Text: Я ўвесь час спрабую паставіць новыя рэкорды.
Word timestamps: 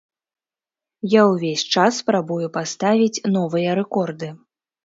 Я 1.11 1.21
ўвесь 1.31 1.65
час 1.73 2.01
спрабую 2.05 2.47
паставіць 2.57 3.23
новыя 3.37 3.77
рэкорды. 3.83 4.33